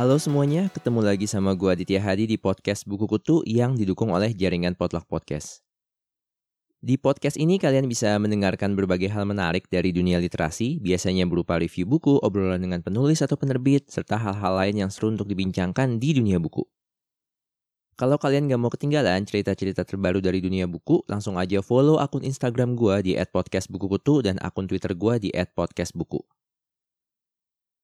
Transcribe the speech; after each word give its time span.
Halo 0.00 0.16
semuanya, 0.16 0.72
ketemu 0.72 1.04
lagi 1.04 1.28
sama 1.28 1.52
gua 1.52 1.76
Aditya 1.76 2.00
Hadi 2.00 2.24
di 2.24 2.40
podcast 2.40 2.88
Buku 2.88 3.04
Kutu 3.04 3.44
yang 3.44 3.76
didukung 3.76 4.14
oleh 4.16 4.32
jaringan 4.32 4.72
Potluck 4.72 5.04
Podcast. 5.04 5.60
Di 6.80 6.96
podcast 6.96 7.36
ini 7.36 7.60
kalian 7.60 7.84
bisa 7.84 8.16
mendengarkan 8.16 8.72
berbagai 8.72 9.12
hal 9.12 9.28
menarik 9.28 9.68
dari 9.68 9.92
dunia 9.92 10.16
literasi, 10.16 10.80
biasanya 10.80 11.28
berupa 11.28 11.60
review 11.60 11.84
buku, 11.84 12.16
obrolan 12.24 12.64
dengan 12.64 12.80
penulis 12.80 13.20
atau 13.20 13.36
penerbit, 13.36 13.92
serta 13.92 14.16
hal-hal 14.16 14.56
lain 14.56 14.88
yang 14.88 14.90
seru 14.94 15.12
untuk 15.12 15.28
dibincangkan 15.28 16.00
di 16.00 16.16
dunia 16.16 16.40
buku. 16.40 16.64
Kalau 18.00 18.16
kalian 18.16 18.48
gak 18.48 18.56
mau 18.56 18.72
ketinggalan 18.72 19.28
cerita-cerita 19.28 19.84
terbaru 19.84 20.24
dari 20.24 20.40
dunia 20.40 20.64
buku, 20.64 21.04
langsung 21.04 21.36
aja 21.36 21.60
follow 21.60 22.00
akun 22.00 22.24
Instagram 22.24 22.72
gua 22.72 23.04
di 23.04 23.12
@podcastbukukutu 23.12 24.24
dan 24.24 24.40
akun 24.40 24.64
Twitter 24.64 24.96
gua 24.96 25.20
di 25.20 25.28
@podcastbuku. 25.28 26.24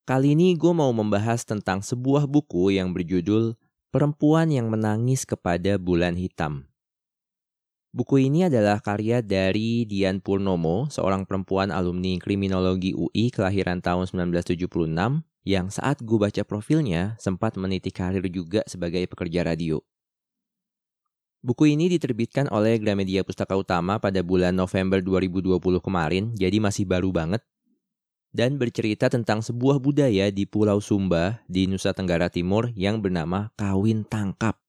Kali 0.08 0.32
ini 0.32 0.56
gue 0.56 0.72
mau 0.72 0.88
membahas 0.96 1.44
tentang 1.44 1.84
sebuah 1.84 2.24
buku 2.24 2.72
yang 2.72 2.96
berjudul 2.96 3.60
Perempuan 3.92 4.48
yang 4.48 4.72
Menangis 4.72 5.28
Kepada 5.28 5.76
Bulan 5.76 6.16
Hitam. 6.16 6.64
Buku 7.92 8.24
ini 8.24 8.48
adalah 8.48 8.80
karya 8.80 9.20
dari 9.20 9.84
Dian 9.84 10.24
Purnomo, 10.24 10.88
seorang 10.88 11.28
perempuan 11.28 11.68
alumni 11.68 12.16
kriminologi 12.16 12.96
UI 12.96 13.28
kelahiran 13.28 13.84
tahun 13.84 14.08
1976 14.08 14.64
yang 15.44 15.68
saat 15.68 16.00
gue 16.00 16.16
baca 16.16 16.40
profilnya 16.48 17.20
sempat 17.20 17.60
meniti 17.60 17.92
karir 17.92 18.24
juga 18.32 18.64
sebagai 18.64 19.04
pekerja 19.12 19.44
radio. 19.44 19.84
Buku 21.46 21.70
ini 21.70 21.86
diterbitkan 21.86 22.50
oleh 22.50 22.74
Gramedia 22.82 23.22
Pustaka 23.22 23.54
Utama 23.54 24.02
pada 24.02 24.18
bulan 24.18 24.50
November 24.50 24.98
2020 24.98 25.62
kemarin, 25.78 26.34
jadi 26.34 26.58
masih 26.58 26.90
baru 26.90 27.14
banget 27.14 27.38
dan 28.34 28.58
bercerita 28.58 29.06
tentang 29.06 29.40
sebuah 29.40 29.78
budaya 29.80 30.28
di 30.34 30.44
Pulau 30.44 30.82
Sumba 30.82 31.40
di 31.46 31.64
Nusa 31.64 31.96
Tenggara 31.96 32.28
Timur 32.28 32.68
yang 32.74 32.98
bernama 32.98 33.54
kawin 33.54 34.02
tangkap. 34.04 34.60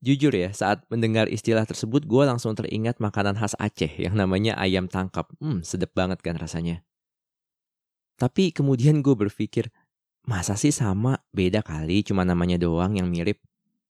Jujur 0.00 0.32
ya, 0.32 0.48
saat 0.56 0.80
mendengar 0.88 1.28
istilah 1.28 1.68
tersebut 1.68 2.08
gue 2.08 2.22
langsung 2.24 2.56
teringat 2.56 2.96
makanan 2.96 3.36
khas 3.36 3.52
Aceh 3.60 4.00
yang 4.00 4.18
namanya 4.18 4.56
ayam 4.56 4.88
tangkap. 4.88 5.28
Hmm, 5.44 5.60
sedep 5.60 5.92
banget 5.92 6.24
kan 6.24 6.40
rasanya. 6.40 6.82
Tapi 8.16 8.48
kemudian 8.48 9.04
gue 9.04 9.12
berpikir, 9.12 9.68
masa 10.24 10.56
sih 10.56 10.72
sama, 10.72 11.20
beda 11.36 11.60
kali 11.60 12.00
cuma 12.00 12.24
namanya 12.24 12.56
doang 12.56 12.96
yang 12.96 13.12
mirip. 13.12 13.44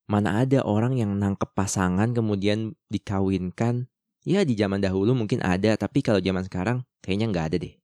Mana 0.06 0.46
ada 0.46 0.62
orang 0.62 0.94
yang 0.94 1.18
nangkep 1.18 1.50
pasangan 1.54 2.14
kemudian 2.14 2.78
dikawinkan. 2.90 3.90
Ya 4.26 4.42
di 4.42 4.58
zaman 4.58 4.82
dahulu 4.82 5.14
mungkin 5.14 5.38
ada, 5.42 5.74
tapi 5.78 6.02
kalau 6.02 6.18
zaman 6.18 6.46
sekarang 6.46 6.82
kayaknya 7.02 7.30
nggak 7.30 7.46
ada 7.50 7.56
deh. 7.62 7.74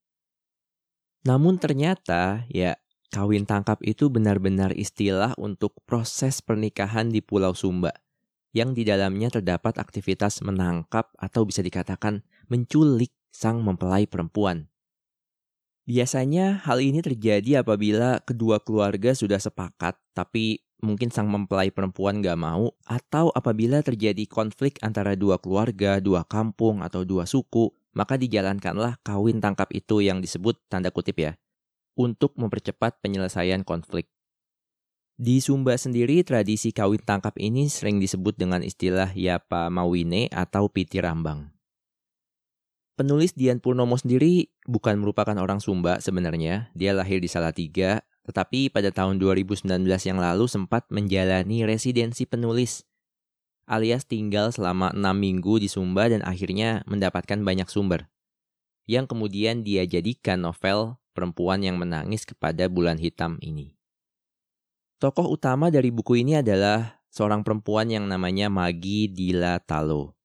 Namun 1.22 1.58
ternyata 1.58 2.46
ya 2.50 2.74
kawin 3.14 3.46
tangkap 3.46 3.78
itu 3.86 4.10
benar-benar 4.10 4.74
istilah 4.74 5.38
untuk 5.38 5.78
proses 5.86 6.42
pernikahan 6.42 7.14
di 7.14 7.22
Pulau 7.22 7.54
Sumba 7.54 7.94
yang 8.50 8.74
di 8.74 8.82
dalamnya 8.82 9.30
terdapat 9.30 9.78
aktivitas 9.78 10.42
menangkap 10.42 11.14
atau 11.16 11.46
bisa 11.46 11.62
dikatakan 11.62 12.26
menculik 12.50 13.14
sang 13.32 13.64
mempelai 13.64 14.04
perempuan. 14.04 14.68
Biasanya 15.82 16.62
hal 16.62 16.78
ini 16.78 17.02
terjadi 17.02 17.66
apabila 17.66 18.22
kedua 18.22 18.62
keluarga 18.62 19.18
sudah 19.18 19.42
sepakat 19.42 19.98
tapi 20.14 20.62
mungkin 20.82 21.14
sang 21.14 21.30
mempelai 21.30 21.70
perempuan 21.70 22.20
gak 22.20 22.36
mau 22.36 22.74
atau 22.84 23.30
apabila 23.32 23.80
terjadi 23.80 24.26
konflik 24.26 24.82
antara 24.82 25.14
dua 25.14 25.38
keluarga, 25.38 26.02
dua 26.02 26.26
kampung, 26.26 26.82
atau 26.82 27.06
dua 27.06 27.24
suku 27.24 27.70
maka 27.92 28.16
dijalankanlah 28.16 28.98
kawin 29.04 29.38
tangkap 29.38 29.68
itu 29.72 30.00
yang 30.00 30.18
disebut 30.24 30.56
tanda 30.68 30.88
kutip 30.88 31.16
ya, 31.20 31.32
untuk 31.96 32.32
mempercepat 32.40 32.98
penyelesaian 33.04 33.62
konflik. 33.62 34.08
Di 35.20 35.38
Sumba 35.44 35.76
sendiri, 35.76 36.24
tradisi 36.24 36.72
kawin 36.72 37.04
tangkap 37.04 37.36
ini 37.36 37.68
sering 37.68 38.00
disebut 38.00 38.34
dengan 38.34 38.64
istilah 38.64 39.12
Yapa 39.12 39.68
Mawine 39.68 40.26
atau 40.32 40.72
Piti 40.72 40.98
Rambang. 40.98 41.52
Penulis 42.96 43.36
Dian 43.36 43.60
Purnomo 43.60 43.96
sendiri 43.96 44.52
bukan 44.64 45.00
merupakan 45.00 45.36
orang 45.36 45.60
Sumba 45.60 46.00
sebenarnya, 46.00 46.72
dia 46.72 46.96
lahir 46.96 47.20
di 47.20 47.28
Salatiga, 47.28 48.04
tetapi 48.26 48.70
pada 48.70 48.94
tahun 48.94 49.18
2019 49.18 49.66
yang 49.82 50.18
lalu 50.18 50.46
sempat 50.46 50.86
menjalani 50.90 51.66
residensi 51.66 52.26
penulis 52.26 52.86
alias 53.72 54.04
tinggal 54.04 54.50
selama 54.50 54.90
enam 54.92 55.16
minggu 55.16 55.62
di 55.62 55.68
Sumba 55.70 56.10
dan 56.10 56.20
akhirnya 56.26 56.82
mendapatkan 56.84 57.40
banyak 57.40 57.68
sumber. 57.70 58.10
Yang 58.84 59.14
kemudian 59.14 59.62
dia 59.62 59.86
jadikan 59.86 60.42
novel 60.42 60.98
Perempuan 61.12 61.60
yang 61.60 61.76
Menangis 61.76 62.24
kepada 62.24 62.66
Bulan 62.72 62.96
Hitam 62.96 63.36
ini. 63.44 63.76
Tokoh 64.96 65.28
utama 65.34 65.68
dari 65.68 65.92
buku 65.92 66.24
ini 66.24 66.40
adalah 66.40 67.04
seorang 67.12 67.44
perempuan 67.44 67.90
yang 67.92 68.08
namanya 68.08 68.48
Magi 68.48 69.12
Dila 69.12 69.60
Talo. 69.60 70.16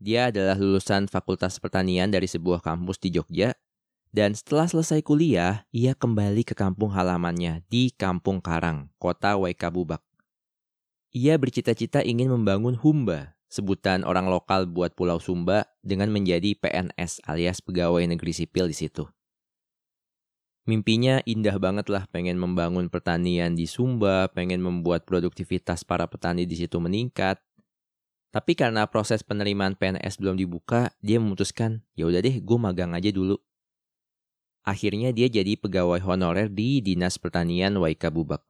Dia 0.00 0.32
adalah 0.32 0.56
lulusan 0.56 1.06
Fakultas 1.06 1.60
Pertanian 1.60 2.08
dari 2.08 2.24
sebuah 2.24 2.64
kampus 2.64 2.96
di 2.98 3.12
Jogja, 3.12 3.52
dan 4.10 4.34
setelah 4.34 4.66
selesai 4.66 5.06
kuliah, 5.06 5.62
ia 5.70 5.94
kembali 5.94 6.42
ke 6.42 6.58
kampung 6.58 6.90
halamannya 6.90 7.62
di 7.70 7.94
Kampung 7.94 8.42
Karang, 8.42 8.90
kota 8.98 9.38
Waikabubak. 9.38 10.02
Ia 11.14 11.38
bercita-cita 11.38 12.02
ingin 12.02 12.30
membangun 12.30 12.74
Humba, 12.74 13.38
sebutan 13.50 14.02
orang 14.06 14.30
lokal 14.30 14.66
buat 14.66 14.94
Pulau 14.94 15.18
Sumba 15.18 15.66
dengan 15.82 16.10
menjadi 16.10 16.54
PNS 16.58 17.26
alias 17.26 17.62
pegawai 17.62 18.02
negeri 18.06 18.30
sipil 18.34 18.70
di 18.70 18.74
situ. 18.78 19.06
Mimpinya 20.70 21.18
indah 21.26 21.58
banget 21.58 21.90
lah 21.90 22.06
pengen 22.10 22.38
membangun 22.38 22.86
pertanian 22.86 23.58
di 23.58 23.66
Sumba, 23.66 24.30
pengen 24.30 24.62
membuat 24.62 25.02
produktivitas 25.02 25.82
para 25.82 26.06
petani 26.06 26.46
di 26.46 26.54
situ 26.54 26.78
meningkat. 26.78 27.42
Tapi 28.30 28.54
karena 28.54 28.86
proses 28.86 29.26
penerimaan 29.26 29.74
PNS 29.74 30.22
belum 30.22 30.38
dibuka, 30.38 30.94
dia 31.02 31.18
memutuskan, 31.18 31.82
ya 31.98 32.06
udah 32.06 32.22
deh, 32.22 32.38
gue 32.38 32.58
magang 32.58 32.94
aja 32.94 33.10
dulu. 33.10 33.34
Akhirnya 34.60 35.10
dia 35.10 35.26
jadi 35.26 35.56
pegawai 35.56 36.04
honorer 36.04 36.52
di 36.52 36.84
Dinas 36.84 37.16
Pertanian 37.16 37.76
Waikabubak. 37.80 38.44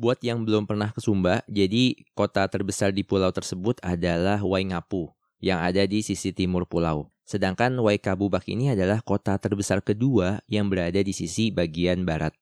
Buat 0.00 0.24
yang 0.24 0.48
belum 0.48 0.64
pernah 0.64 0.90
ke 0.90 0.98
Sumba, 1.04 1.44
jadi 1.44 1.92
kota 2.16 2.48
terbesar 2.48 2.90
di 2.90 3.04
pulau 3.04 3.28
tersebut 3.30 3.78
adalah 3.84 4.40
Waingapu 4.40 5.12
yang 5.40 5.60
ada 5.60 5.84
di 5.84 6.00
sisi 6.00 6.32
timur 6.32 6.64
pulau. 6.64 7.12
Sedangkan 7.28 7.76
Waikabubak 7.78 8.48
ini 8.50 8.72
adalah 8.72 9.04
kota 9.04 9.38
terbesar 9.38 9.84
kedua 9.84 10.42
yang 10.50 10.66
berada 10.66 10.98
di 10.98 11.14
sisi 11.14 11.52
bagian 11.54 12.02
barat. 12.02 12.34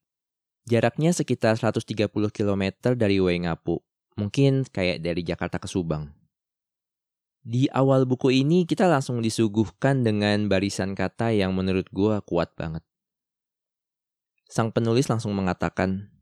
Jaraknya 0.65 1.13
sekitar 1.13 1.57
130 1.57 2.09
km 2.09 2.63
dari 2.93 3.17
Waingapu, 3.21 3.81
mungkin 4.17 4.65
kayak 4.69 5.01
dari 5.01 5.21
Jakarta 5.25 5.61
ke 5.61 5.67
Subang. 5.69 6.18
Di 7.49 7.65
awal 7.73 8.05
buku 8.05 8.29
ini 8.45 8.69
kita 8.69 8.85
langsung 8.85 9.25
disuguhkan 9.25 10.05
dengan 10.05 10.45
barisan 10.45 10.93
kata 10.93 11.33
yang 11.33 11.57
menurut 11.57 11.89
gue 11.89 12.21
kuat 12.29 12.53
banget. 12.53 12.85
Sang 14.45 14.69
penulis 14.69 15.09
langsung 15.09 15.33
mengatakan, 15.33 16.13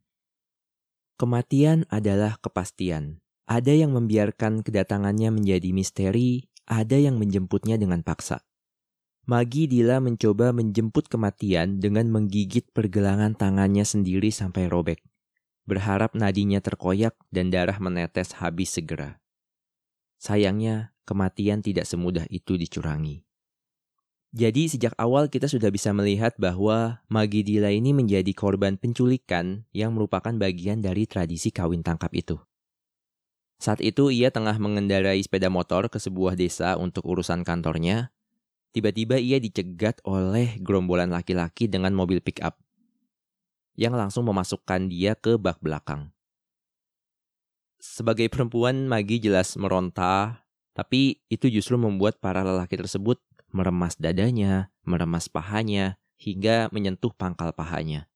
Kematian 1.19 1.83
adalah 1.91 2.39
kepastian. 2.39 3.19
Ada 3.43 3.75
yang 3.75 3.91
membiarkan 3.91 4.63
kedatangannya 4.63 5.35
menjadi 5.35 5.75
misteri, 5.75 6.47
ada 6.63 6.95
yang 6.95 7.19
menjemputnya 7.19 7.75
dengan 7.75 8.07
paksa. 8.07 8.47
Magi 9.27 9.67
Dila 9.67 9.99
mencoba 9.99 10.55
menjemput 10.55 11.11
kematian 11.11 11.83
dengan 11.83 12.07
menggigit 12.07 12.71
pergelangan 12.71 13.35
tangannya 13.35 13.83
sendiri 13.83 14.31
sampai 14.31 14.71
robek. 14.71 15.03
Berharap 15.67 16.15
nadinya 16.15 16.63
terkoyak 16.63 17.19
dan 17.35 17.51
darah 17.51 17.75
menetes 17.83 18.39
habis 18.39 18.71
segera. 18.71 19.19
Sayangnya, 20.17 20.93
kematian 21.05 21.61
tidak 21.61 21.85
semudah 21.85 22.25
itu 22.27 22.57
dicurangi. 22.57 23.25
Jadi 24.35 24.67
sejak 24.67 24.93
awal 24.99 25.31
kita 25.31 25.47
sudah 25.47 25.71
bisa 25.71 25.95
melihat 25.95 26.35
bahwa 26.35 26.99
Magidila 27.07 27.71
ini 27.71 27.95
menjadi 27.95 28.29
korban 28.35 28.75
penculikan 28.75 29.63
yang 29.71 29.95
merupakan 29.95 30.35
bagian 30.35 30.83
dari 30.83 31.07
tradisi 31.07 31.49
kawin 31.49 31.81
tangkap 31.81 32.11
itu. 32.11 32.35
Saat 33.57 33.81
itu 33.81 34.13
ia 34.13 34.29
tengah 34.29 34.53
mengendarai 34.61 35.17
sepeda 35.23 35.49
motor 35.49 35.89
ke 35.89 35.97
sebuah 35.97 36.37
desa 36.37 36.77
untuk 36.77 37.07
urusan 37.07 37.41
kantornya. 37.41 38.13
Tiba-tiba 38.75 39.17
ia 39.17 39.41
dicegat 39.41 40.03
oleh 40.05 40.59
gerombolan 40.61 41.09
laki-laki 41.09 41.65
dengan 41.65 41.95
mobil 41.97 42.21
pick-up 42.21 42.61
yang 43.77 43.93
langsung 43.93 44.25
memasukkan 44.25 44.89
dia 44.89 45.13
ke 45.13 45.37
bak 45.37 45.61
belakang. 45.61 46.09
Sebagai 47.87 48.27
perempuan, 48.27 48.91
Magi 48.91 49.23
jelas 49.23 49.55
meronta, 49.55 50.43
tapi 50.75 51.23
itu 51.31 51.47
justru 51.47 51.79
membuat 51.79 52.19
para 52.19 52.43
lelaki 52.43 52.75
tersebut 52.75 53.23
meremas 53.55 53.95
dadanya, 53.95 54.75
meremas 54.83 55.31
pahanya, 55.31 55.95
hingga 56.19 56.67
menyentuh 56.75 57.15
pangkal 57.15 57.55
pahanya. 57.55 58.11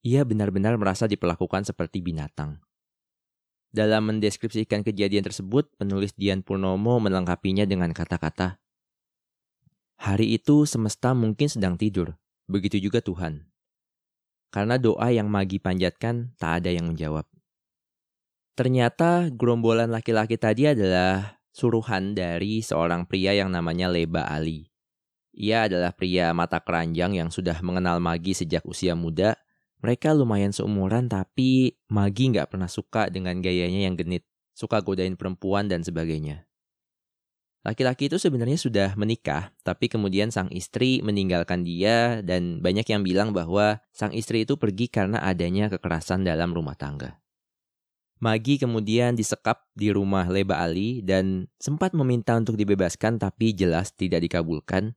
Ia 0.00 0.24
benar-benar 0.24 0.80
merasa 0.80 1.04
diperlakukan 1.04 1.68
seperti 1.68 2.00
binatang. 2.00 2.64
Dalam 3.68 4.08
mendeskripsikan 4.08 4.80
kejadian 4.80 5.26
tersebut, 5.26 5.68
penulis 5.76 6.16
Dian 6.16 6.40
Purnomo 6.40 6.96
melengkapinya 6.96 7.68
dengan 7.68 7.92
kata-kata, 7.92 8.56
Hari 9.96 10.36
itu 10.36 10.68
semesta 10.68 11.16
mungkin 11.16 11.48
sedang 11.48 11.80
tidur, 11.80 12.20
begitu 12.48 12.76
juga 12.76 13.00
Tuhan. 13.00 13.48
Karena 14.52 14.76
doa 14.76 15.08
yang 15.08 15.28
Magi 15.32 15.56
panjatkan, 15.56 16.36
tak 16.36 16.64
ada 16.64 16.70
yang 16.72 16.92
menjawab. 16.92 17.24
Ternyata 18.56 19.28
gerombolan 19.28 19.92
laki-laki 19.92 20.40
tadi 20.40 20.64
adalah 20.64 21.44
suruhan 21.52 22.16
dari 22.16 22.64
seorang 22.64 23.04
pria 23.04 23.36
yang 23.36 23.52
namanya 23.52 23.92
Leba 23.92 24.24
Ali. 24.24 24.72
Ia 25.36 25.68
adalah 25.68 25.92
pria 25.92 26.32
mata 26.32 26.64
keranjang 26.64 27.12
yang 27.12 27.28
sudah 27.28 27.60
mengenal 27.60 28.00
Magi 28.00 28.32
sejak 28.32 28.64
usia 28.64 28.96
muda. 28.96 29.36
Mereka 29.84 30.16
lumayan 30.16 30.56
seumuran 30.56 31.12
tapi 31.12 31.76
Magi 31.92 32.32
nggak 32.32 32.56
pernah 32.56 32.72
suka 32.72 33.12
dengan 33.12 33.44
gayanya 33.44 33.92
yang 33.92 33.92
genit. 33.92 34.24
Suka 34.56 34.80
godain 34.80 35.20
perempuan 35.20 35.68
dan 35.68 35.84
sebagainya. 35.84 36.48
Laki-laki 37.60 38.08
itu 38.08 38.16
sebenarnya 38.16 38.56
sudah 38.56 38.88
menikah, 38.96 39.52
tapi 39.68 39.92
kemudian 39.92 40.32
sang 40.32 40.48
istri 40.48 41.04
meninggalkan 41.04 41.60
dia 41.60 42.24
dan 42.24 42.64
banyak 42.64 42.88
yang 42.88 43.04
bilang 43.04 43.36
bahwa 43.36 43.84
sang 43.92 44.16
istri 44.16 44.48
itu 44.48 44.56
pergi 44.56 44.88
karena 44.88 45.20
adanya 45.20 45.68
kekerasan 45.68 46.24
dalam 46.24 46.56
rumah 46.56 46.78
tangga. 46.78 47.25
Magi 48.16 48.56
kemudian 48.56 49.12
disekap 49.12 49.68
di 49.76 49.92
rumah 49.92 50.24
Leba 50.24 50.56
Ali 50.64 51.04
dan 51.04 51.52
sempat 51.60 51.92
meminta 51.92 52.32
untuk 52.32 52.56
dibebaskan 52.56 53.20
tapi 53.20 53.52
jelas 53.52 53.92
tidak 53.92 54.24
dikabulkan. 54.24 54.96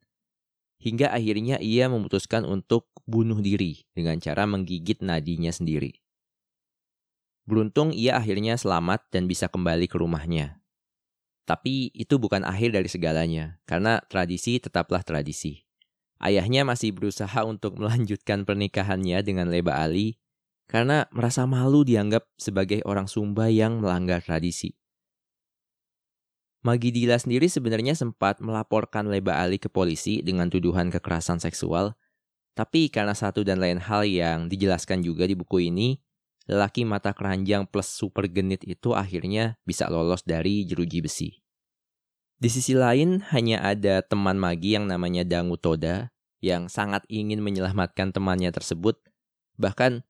Hingga 0.79 1.11
akhirnya 1.11 1.59
ia 1.59 1.91
memutuskan 1.91 2.47
untuk 2.47 2.87
bunuh 3.03 3.43
diri 3.43 3.83
dengan 3.91 4.15
cara 4.23 4.47
menggigit 4.47 5.03
nadinya 5.03 5.51
sendiri. 5.51 5.99
Beruntung 7.43 7.91
ia 7.91 8.15
akhirnya 8.15 8.55
selamat 8.55 9.11
dan 9.11 9.27
bisa 9.27 9.51
kembali 9.51 9.91
ke 9.91 9.99
rumahnya. 9.99 10.63
Tapi 11.43 11.91
itu 11.91 12.15
bukan 12.21 12.45
akhir 12.45 12.77
dari 12.77 12.85
segalanya, 12.85 13.57
karena 13.65 13.99
tradisi 14.05 14.61
tetaplah 14.61 15.01
tradisi. 15.01 15.65
Ayahnya 16.21 16.61
masih 16.61 16.95
berusaha 16.95 17.41
untuk 17.43 17.75
melanjutkan 17.81 18.47
pernikahannya 18.47 19.19
dengan 19.25 19.51
Leba 19.51 19.75
Ali 19.81 20.21
karena 20.69 21.09
merasa 21.09 21.49
malu 21.49 21.81
dianggap 21.81 22.29
sebagai 22.37 22.85
orang 22.85 23.09
Sumba 23.09 23.49
yang 23.49 23.81
melanggar 23.81 24.21
tradisi. 24.21 24.77
Magidila 26.61 27.17
sendiri 27.17 27.49
sebenarnya 27.49 27.97
sempat 27.97 28.37
melaporkan 28.37 29.09
Leba 29.09 29.41
Ali 29.41 29.57
ke 29.57 29.71
polisi 29.71 30.21
dengan 30.21 30.51
tuduhan 30.53 30.93
kekerasan 30.93 31.41
seksual, 31.41 31.97
tapi 32.53 32.93
karena 32.93 33.17
satu 33.17 33.41
dan 33.41 33.57
lain 33.57 33.81
hal 33.81 34.05
yang 34.05 34.51
dijelaskan 34.51 35.01
juga 35.01 35.25
di 35.25 35.33
buku 35.33 35.71
ini, 35.71 35.97
lelaki 36.45 36.83
mata 36.83 37.15
keranjang 37.15 37.65
plus 37.65 37.87
super 37.89 38.27
genit 38.27 38.61
itu 38.67 38.91
akhirnya 38.91 39.55
bisa 39.63 39.87
lolos 39.87 40.21
dari 40.27 40.67
jeruji 40.67 40.99
besi. 40.99 41.29
Di 42.39 42.51
sisi 42.51 42.75
lain, 42.75 43.23
hanya 43.31 43.63
ada 43.63 44.03
teman 44.03 44.35
Magi 44.35 44.75
yang 44.75 44.87
namanya 44.87 45.23
Dangu 45.23 45.59
Toda 45.59 46.11
yang 46.39 46.71
sangat 46.71 47.03
ingin 47.11 47.43
menyelamatkan 47.43 48.15
temannya 48.15 48.51
tersebut. 48.51 48.99
Bahkan 49.59 50.07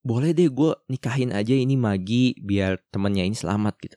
boleh 0.00 0.32
deh 0.32 0.48
gue 0.48 0.72
nikahin 0.88 1.32
aja 1.32 1.52
ini 1.52 1.76
Magi 1.76 2.36
biar 2.40 2.80
temennya 2.88 3.24
ini 3.28 3.36
selamat 3.36 3.74
gitu. 3.84 3.96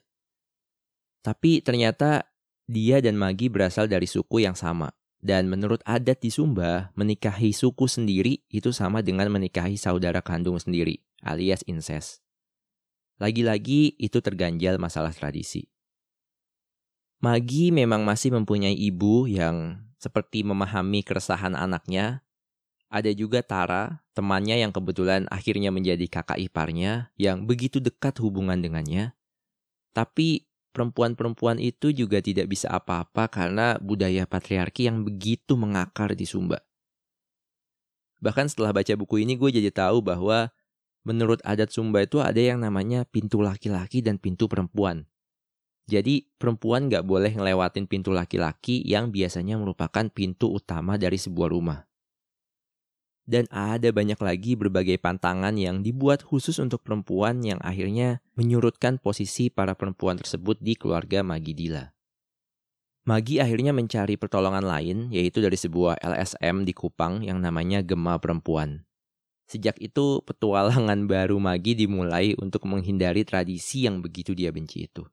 Tapi 1.23 1.63
ternyata 1.63 2.27
dia 2.67 2.99
dan 2.99 3.15
Magi 3.15 3.47
berasal 3.47 3.87
dari 3.87 4.07
suku 4.07 4.43
yang 4.43 4.55
sama. 4.55 4.91
Dan 5.23 5.47
menurut 5.47 5.79
adat 5.87 6.19
di 6.19 6.27
Sumba, 6.27 6.91
menikahi 6.99 7.55
suku 7.55 7.87
sendiri 7.87 8.43
itu 8.51 8.75
sama 8.75 8.99
dengan 8.99 9.31
menikahi 9.31 9.79
saudara 9.79 10.19
kandung 10.19 10.59
sendiri, 10.59 10.99
alias 11.23 11.63
incest. 11.63 12.19
Lagi-lagi 13.23 13.95
itu 13.95 14.19
terganjal 14.19 14.75
masalah 14.75 15.15
tradisi. 15.15 15.71
Magi 17.23 17.71
memang 17.71 18.03
masih 18.03 18.35
mempunyai 18.35 18.75
ibu 18.75 19.23
yang 19.31 19.79
seperti 19.95 20.43
memahami 20.43 21.07
keresahan 21.07 21.55
anaknya 21.55 22.19
ada 22.93 23.09
juga 23.09 23.41
Tara, 23.41 24.05
temannya 24.13 24.61
yang 24.61 24.69
kebetulan 24.69 25.25
akhirnya 25.33 25.73
menjadi 25.73 26.05
kakak 26.05 26.37
iparnya, 26.37 27.09
yang 27.17 27.49
begitu 27.49 27.81
dekat 27.81 28.21
hubungan 28.21 28.61
dengannya. 28.61 29.17
Tapi 29.97 30.45
perempuan-perempuan 30.77 31.57
itu 31.57 31.89
juga 31.89 32.21
tidak 32.21 32.53
bisa 32.53 32.69
apa-apa 32.69 33.33
karena 33.33 33.81
budaya 33.81 34.29
patriarki 34.29 34.85
yang 34.85 35.01
begitu 35.01 35.57
mengakar 35.57 36.13
di 36.13 36.29
Sumba. 36.29 36.61
Bahkan 38.21 38.53
setelah 38.53 38.69
baca 38.69 38.93
buku 38.93 39.25
ini 39.25 39.41
gue 39.41 39.49
jadi 39.49 39.73
tahu 39.73 40.05
bahwa 40.05 40.53
menurut 41.01 41.41
adat 41.41 41.73
Sumba 41.73 42.05
itu 42.05 42.21
ada 42.21 42.39
yang 42.39 42.61
namanya 42.61 43.09
pintu 43.09 43.41
laki-laki 43.41 44.05
dan 44.05 44.21
pintu 44.21 44.45
perempuan. 44.45 45.09
Jadi 45.89 46.29
perempuan 46.37 46.87
gak 46.87 47.03
boleh 47.03 47.33
ngelewatin 47.35 47.89
pintu 47.89 48.15
laki-laki 48.15 48.85
yang 48.85 49.09
biasanya 49.11 49.59
merupakan 49.59 50.07
pintu 50.13 50.53
utama 50.55 50.95
dari 50.95 51.19
sebuah 51.19 51.51
rumah. 51.51 51.83
Dan 53.23 53.47
ada 53.47 53.87
banyak 53.95 54.19
lagi 54.19 54.59
berbagai 54.59 54.99
pantangan 54.99 55.55
yang 55.55 55.79
dibuat 55.79 56.27
khusus 56.27 56.59
untuk 56.59 56.83
perempuan 56.83 57.39
yang 57.39 57.55
akhirnya 57.63 58.19
menyurutkan 58.35 58.99
posisi 58.99 59.47
para 59.47 59.79
perempuan 59.79 60.19
tersebut 60.19 60.59
di 60.59 60.75
keluarga 60.75 61.23
Magidila. 61.23 61.95
Magi 63.03 63.39
akhirnya 63.43 63.75
mencari 63.75 64.15
pertolongan 64.15 64.63
lain, 64.63 65.11
yaitu 65.11 65.43
dari 65.43 65.59
sebuah 65.59 65.99
LSM 65.99 66.63
di 66.63 66.71
Kupang 66.71 67.19
yang 67.23 67.39
namanya 67.39 67.83
Gema 67.83 68.15
Perempuan. 68.19 68.87
Sejak 69.43 69.75
itu, 69.83 70.23
petualangan 70.23 71.03
baru 71.11 71.35
Magi 71.35 71.75
dimulai 71.75 72.31
untuk 72.39 72.63
menghindari 72.63 73.27
tradisi 73.27 73.83
yang 73.83 73.99
begitu 73.99 74.31
dia 74.31 74.55
benci 74.55 74.87
itu. 74.87 75.03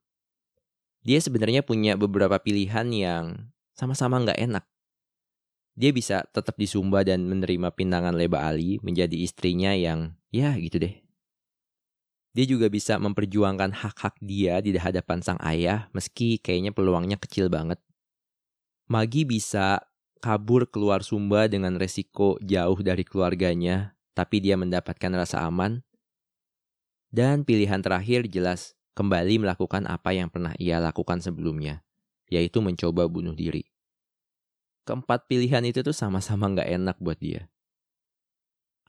Dia 1.03 1.19
sebenarnya 1.19 1.67
punya 1.67 1.99
beberapa 1.99 2.39
pilihan 2.39 2.87
yang 2.95 3.25
sama-sama 3.75 4.23
nggak 4.23 4.39
enak 4.39 4.65
dia 5.81 5.97
bisa 5.97 6.29
tetap 6.29 6.61
di 6.61 6.69
Sumba 6.69 7.01
dan 7.01 7.25
menerima 7.25 7.73
pinangan 7.73 8.13
Leba 8.13 8.45
Ali 8.45 8.77
menjadi 8.85 9.17
istrinya 9.17 9.73
yang 9.73 10.13
ya 10.29 10.53
gitu 10.61 10.77
deh. 10.77 11.01
Dia 12.37 12.45
juga 12.45 12.69
bisa 12.69 13.01
memperjuangkan 13.01 13.73
hak-hak 13.73 14.21
dia 14.21 14.61
di 14.61 14.77
hadapan 14.77 15.25
sang 15.25 15.41
ayah 15.41 15.89
meski 15.97 16.37
kayaknya 16.37 16.77
peluangnya 16.77 17.17
kecil 17.17 17.49
banget. 17.49 17.81
Magi 18.93 19.25
bisa 19.25 19.81
kabur 20.21 20.69
keluar 20.69 21.01
Sumba 21.01 21.49
dengan 21.49 21.81
resiko 21.81 22.37
jauh 22.45 22.77
dari 22.85 23.03
keluarganya, 23.03 23.97
tapi 24.13 24.45
dia 24.45 24.61
mendapatkan 24.61 25.11
rasa 25.17 25.49
aman. 25.49 25.81
Dan 27.09 27.43
pilihan 27.49 27.81
terakhir 27.81 28.29
jelas 28.29 28.77
kembali 29.01 29.43
melakukan 29.43 29.89
apa 29.89 30.13
yang 30.13 30.29
pernah 30.29 30.53
ia 30.61 30.77
lakukan 30.77 31.25
sebelumnya, 31.25 31.83
yaitu 32.29 32.61
mencoba 32.61 33.09
bunuh 33.09 33.33
diri 33.33 33.65
keempat 34.91 35.31
pilihan 35.31 35.63
itu 35.63 35.87
tuh 35.87 35.95
sama-sama 35.95 36.51
nggak 36.51 36.67
enak 36.67 36.97
buat 36.99 37.15
dia. 37.23 37.47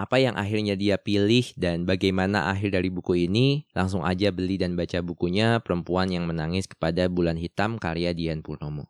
Apa 0.02 0.18
yang 0.18 0.34
akhirnya 0.34 0.74
dia 0.74 0.98
pilih 0.98 1.46
dan 1.54 1.86
bagaimana 1.86 2.50
akhir 2.50 2.74
dari 2.74 2.90
buku 2.90 3.30
ini, 3.30 3.70
langsung 3.78 4.02
aja 4.02 4.34
beli 4.34 4.58
dan 4.58 4.74
baca 4.74 4.98
bukunya 5.06 5.62
Perempuan 5.62 6.10
yang 6.10 6.26
Menangis 6.26 6.66
kepada 6.66 7.06
Bulan 7.06 7.38
Hitam 7.38 7.78
karya 7.78 8.10
Dian 8.10 8.42
Purnomo. 8.42 8.90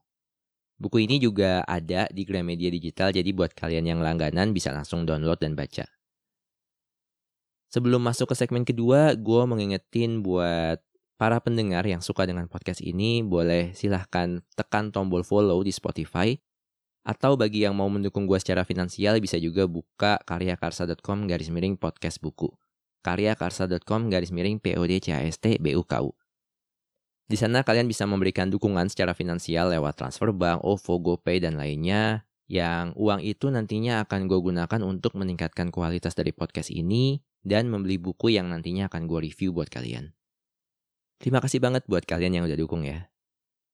Buku 0.80 1.04
ini 1.04 1.20
juga 1.20 1.68
ada 1.68 2.08
di 2.16 2.24
Gramedia 2.24 2.72
Digital, 2.72 3.12
jadi 3.12 3.28
buat 3.36 3.52
kalian 3.52 3.92
yang 3.92 4.00
langganan 4.00 4.56
bisa 4.56 4.72
langsung 4.72 5.04
download 5.04 5.44
dan 5.44 5.52
baca. 5.52 5.84
Sebelum 7.76 8.00
masuk 8.00 8.32
ke 8.32 8.36
segmen 8.40 8.64
kedua, 8.64 9.12
gue 9.20 9.44
mengingetin 9.44 10.24
buat 10.24 10.80
para 11.20 11.44
pendengar 11.44 11.84
yang 11.84 12.00
suka 12.00 12.24
dengan 12.24 12.48
podcast 12.48 12.80
ini, 12.80 13.20
boleh 13.20 13.76
silahkan 13.76 14.40
tekan 14.56 14.96
tombol 14.96 15.28
follow 15.28 15.60
di 15.60 15.76
Spotify 15.76 16.40
atau 17.02 17.34
bagi 17.34 17.66
yang 17.66 17.74
mau 17.74 17.90
mendukung 17.90 18.30
gue 18.30 18.38
secara 18.38 18.62
finansial 18.62 19.18
bisa 19.18 19.42
juga 19.42 19.66
buka 19.66 20.22
karyakarsa.com 20.26 21.26
garis 21.26 21.50
miring 21.50 21.78
podcast 21.78 22.22
buku. 22.22 22.50
karyakarsa.com 23.02 24.14
garis 24.14 24.30
miring 24.30 24.62
PODCAST 24.62 25.58
BUKU. 25.58 26.14
Di 27.26 27.34
sana 27.40 27.66
kalian 27.66 27.90
bisa 27.90 28.06
memberikan 28.06 28.54
dukungan 28.54 28.94
secara 28.94 29.18
finansial 29.18 29.74
lewat 29.74 29.98
transfer 29.98 30.30
bank, 30.30 30.62
OVO, 30.62 31.02
GoPay, 31.02 31.42
dan 31.42 31.58
lainnya 31.58 32.30
yang 32.52 32.92
uang 33.00 33.24
itu 33.24 33.48
nantinya 33.48 34.04
akan 34.04 34.28
gue 34.28 34.36
gunakan 34.36 34.82
untuk 34.84 35.16
meningkatkan 35.16 35.72
kualitas 35.72 36.14
dari 36.14 36.36
podcast 36.36 36.70
ini 36.70 37.24
dan 37.42 37.72
membeli 37.72 37.96
buku 37.98 38.36
yang 38.36 38.52
nantinya 38.52 38.92
akan 38.92 39.08
gue 39.08 39.32
review 39.32 39.56
buat 39.56 39.72
kalian. 39.72 40.12
Terima 41.18 41.40
kasih 41.40 41.64
banget 41.64 41.88
buat 41.88 42.04
kalian 42.04 42.38
yang 42.38 42.46
udah 42.46 42.60
dukung 42.60 42.84
ya. 42.84 43.08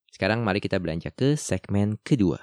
Sekarang 0.08 0.40
mari 0.46 0.62
kita 0.62 0.78
beranjak 0.78 1.18
ke 1.18 1.34
segmen 1.34 1.98
kedua. 2.00 2.38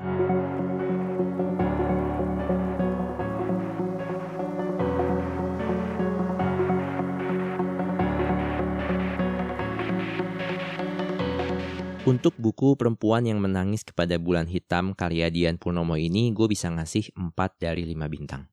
Untuk 12.15 12.31
buku 12.39 12.79
Perempuan 12.79 13.27
yang 13.27 13.43
Menangis 13.43 13.84
kepada 13.84 14.15
Bulan 14.15 14.48
Hitam 14.48 14.95
karya 14.95 15.27
Dian 15.27 15.60
Purnomo 15.60 16.00
ini, 16.00 16.31
gue 16.31 16.48
bisa 16.48 16.72
ngasih 16.72 17.12
4 17.12 17.36
dari 17.60 17.84
5 17.91 18.07
bintang. 18.07 18.48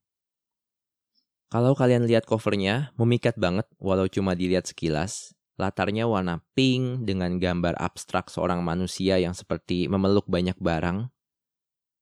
Kalau 1.46 1.70
kalian 1.78 2.10
lihat 2.10 2.26
covernya, 2.26 2.90
memikat 2.98 3.38
banget 3.38 3.70
walau 3.78 4.10
cuma 4.10 4.34
dilihat 4.34 4.66
sekilas. 4.66 5.38
Latarnya 5.62 6.10
warna 6.10 6.42
pink 6.58 7.06
dengan 7.06 7.38
gambar 7.38 7.78
abstrak 7.78 8.34
seorang 8.34 8.66
manusia 8.66 9.22
yang 9.22 9.30
seperti 9.30 9.86
memeluk 9.86 10.26
banyak 10.26 10.58
barang. 10.58 11.06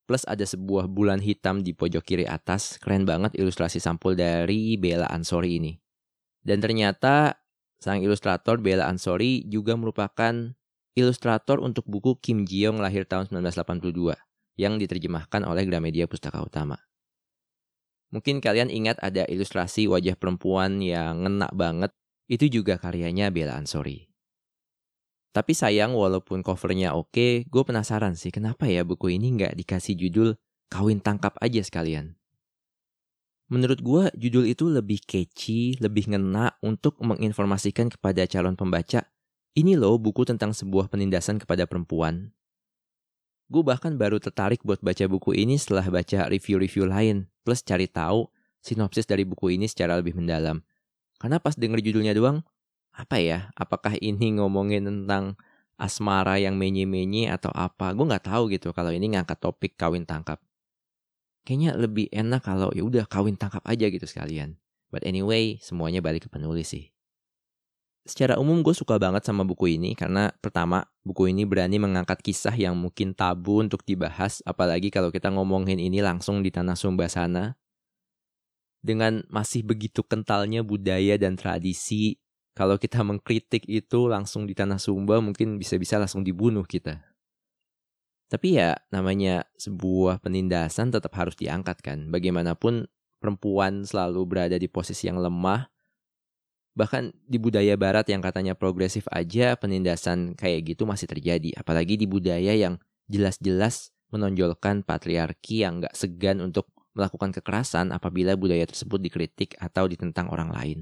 Plus 0.08 0.24
ada 0.24 0.48
sebuah 0.48 0.88
bulan 0.88 1.20
hitam 1.20 1.60
di 1.60 1.76
pojok 1.76 2.00
kiri 2.00 2.24
atas. 2.24 2.80
Keren 2.80 3.04
banget 3.04 3.36
ilustrasi 3.36 3.84
sampul 3.84 4.16
dari 4.16 4.80
Bella 4.80 5.12
Ansori 5.12 5.60
ini. 5.60 5.76
Dan 6.40 6.64
ternyata 6.64 7.36
sang 7.76 8.00
ilustrator 8.00 8.56
Bella 8.64 8.88
Ansori 8.88 9.44
juga 9.44 9.76
merupakan 9.76 10.56
ilustrator 10.98 11.62
untuk 11.62 11.86
buku 11.86 12.18
Kim 12.18 12.44
Ji 12.44 12.66
Young 12.66 12.82
lahir 12.82 13.06
tahun 13.06 13.30
1982 13.30 14.18
yang 14.58 14.76
diterjemahkan 14.76 15.46
oleh 15.46 15.64
Gramedia 15.64 16.04
Pustaka 16.10 16.42
Utama. 16.42 16.76
Mungkin 18.10 18.42
kalian 18.42 18.74
ingat 18.74 18.98
ada 18.98 19.22
ilustrasi 19.30 19.86
wajah 19.86 20.18
perempuan 20.18 20.82
yang 20.82 21.22
ngena 21.22 21.46
banget 21.54 21.94
itu 22.26 22.50
juga 22.50 22.74
karyanya 22.76 23.30
Bella 23.30 23.54
Ansori. 23.54 24.10
Tapi 25.30 25.54
sayang 25.54 25.94
walaupun 25.94 26.42
covernya 26.42 26.98
oke, 26.98 27.46
gue 27.46 27.62
penasaran 27.62 28.18
sih 28.18 28.34
kenapa 28.34 28.66
ya 28.66 28.82
buku 28.82 29.14
ini 29.14 29.30
nggak 29.38 29.54
dikasih 29.54 29.94
judul 29.94 30.34
Kawin 30.66 30.98
Tangkap 30.98 31.38
aja 31.38 31.62
sekalian. 31.62 32.18
Menurut 33.50 33.82
gue 33.82 34.02
judul 34.14 34.46
itu 34.46 34.70
lebih 34.70 35.02
catchy, 35.02 35.74
lebih 35.78 36.10
ngena 36.14 36.54
untuk 36.62 36.98
menginformasikan 37.02 37.90
kepada 37.90 38.26
calon 38.30 38.54
pembaca, 38.54 39.10
ini 39.58 39.74
loh 39.74 39.98
buku 39.98 40.22
tentang 40.22 40.54
sebuah 40.54 40.86
penindasan 40.86 41.42
kepada 41.42 41.66
perempuan. 41.66 42.30
Gue 43.50 43.66
bahkan 43.66 43.98
baru 43.98 44.22
tertarik 44.22 44.62
buat 44.62 44.78
baca 44.78 45.10
buku 45.10 45.34
ini 45.34 45.58
setelah 45.58 45.82
baca 45.90 46.30
review-review 46.30 46.86
lain, 46.86 47.26
plus 47.42 47.66
cari 47.66 47.90
tahu 47.90 48.30
sinopsis 48.62 49.10
dari 49.10 49.26
buku 49.26 49.58
ini 49.58 49.66
secara 49.66 49.98
lebih 49.98 50.14
mendalam. 50.14 50.62
Karena 51.18 51.42
pas 51.42 51.58
denger 51.58 51.82
judulnya 51.82 52.14
doang, 52.14 52.46
apa 52.94 53.18
ya? 53.18 53.50
Apakah 53.58 53.98
ini 53.98 54.38
ngomongin 54.38 54.86
tentang 54.86 55.34
asmara 55.74 56.38
yang 56.38 56.54
menye-menye 56.54 57.26
atau 57.26 57.50
apa? 57.50 57.90
Gue 57.90 58.06
nggak 58.06 58.30
tahu 58.30 58.54
gitu 58.54 58.70
kalau 58.70 58.94
ini 58.94 59.18
ngangkat 59.18 59.42
topik 59.42 59.74
kawin 59.74 60.06
tangkap. 60.06 60.38
Kayaknya 61.42 61.74
lebih 61.74 62.06
enak 62.14 62.46
kalau 62.46 62.70
ya 62.70 62.86
udah 62.86 63.02
kawin 63.10 63.34
tangkap 63.34 63.66
aja 63.66 63.90
gitu 63.90 64.06
sekalian. 64.06 64.62
But 64.94 65.02
anyway, 65.02 65.58
semuanya 65.58 65.98
balik 65.98 66.26
ke 66.26 66.30
penulis 66.30 66.70
sih. 66.70 66.94
Secara 68.08 68.40
umum 68.40 68.64
gue 68.64 68.72
suka 68.72 68.96
banget 68.96 69.22
sama 69.28 69.44
buku 69.44 69.76
ini 69.76 69.92
karena 69.92 70.32
pertama, 70.40 70.88
buku 71.04 71.30
ini 71.30 71.44
berani 71.44 71.76
mengangkat 71.76 72.24
kisah 72.24 72.56
yang 72.56 72.74
mungkin 72.74 73.12
tabu 73.12 73.60
untuk 73.60 73.84
dibahas, 73.84 74.40
apalagi 74.48 74.88
kalau 74.88 75.12
kita 75.12 75.28
ngomongin 75.28 75.76
ini 75.76 76.00
langsung 76.00 76.40
di 76.40 76.48
tanah 76.48 76.74
Sumba 76.74 77.06
sana 77.12 77.60
dengan 78.80 79.20
masih 79.28 79.60
begitu 79.62 80.00
kentalnya 80.00 80.64
budaya 80.64 81.20
dan 81.20 81.36
tradisi, 81.36 82.16
kalau 82.56 82.80
kita 82.80 83.04
mengkritik 83.04 83.68
itu 83.68 84.08
langsung 84.08 84.48
di 84.48 84.56
tanah 84.56 84.80
Sumba 84.80 85.20
mungkin 85.20 85.60
bisa-bisa 85.60 86.00
langsung 86.00 86.24
dibunuh 86.24 86.64
kita. 86.64 87.04
Tapi 88.30 88.56
ya 88.56 88.78
namanya 88.94 89.42
sebuah 89.58 90.22
penindasan 90.22 90.94
tetap 90.94 91.12
harus 91.18 91.34
diangkat 91.34 91.82
kan. 91.82 92.14
Bagaimanapun 92.14 92.86
perempuan 93.18 93.82
selalu 93.82 94.22
berada 94.22 94.56
di 94.56 94.70
posisi 94.70 95.10
yang 95.10 95.18
lemah. 95.18 95.66
Bahkan 96.74 97.26
di 97.26 97.38
budaya 97.42 97.74
barat 97.74 98.06
yang 98.08 98.22
katanya 98.22 98.54
progresif 98.54 99.04
aja 99.10 99.58
penindasan 99.58 100.38
kayak 100.38 100.74
gitu 100.74 100.86
masih 100.86 101.10
terjadi. 101.10 101.50
Apalagi 101.58 101.98
di 101.98 102.06
budaya 102.06 102.54
yang 102.54 102.78
jelas-jelas 103.10 103.90
menonjolkan 104.14 104.86
patriarki 104.86 105.62
yang 105.66 105.82
gak 105.82 105.94
segan 105.98 106.42
untuk 106.42 106.70
melakukan 106.94 107.30
kekerasan 107.30 107.94
apabila 107.94 108.34
budaya 108.34 108.66
tersebut 108.66 108.98
dikritik 108.98 109.54
atau 109.58 109.86
ditentang 109.86 110.30
orang 110.30 110.50
lain. 110.50 110.78